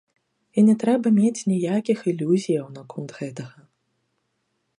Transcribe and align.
І 0.57 0.63
не 0.69 0.73
трэба 0.83 1.07
мець 1.19 1.43
ніякіх 1.53 1.99
ілюзіяў 2.13 2.67
наконт 2.79 3.09
гэтага. 3.19 3.59